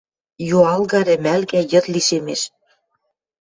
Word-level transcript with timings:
Юалга, 0.57 0.99
рӹмӓлгӓ, 1.07 1.61
йыд 1.71 1.85
лишемеш. 1.93 2.41